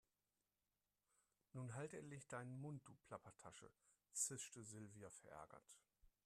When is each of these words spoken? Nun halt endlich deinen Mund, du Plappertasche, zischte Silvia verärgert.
Nun 1.53 1.75
halt 1.75 1.93
endlich 1.93 2.27
deinen 2.27 2.59
Mund, 2.59 2.81
du 2.87 2.95
Plappertasche, 3.05 3.71
zischte 4.13 4.63
Silvia 4.63 5.11
verärgert. 5.11 5.77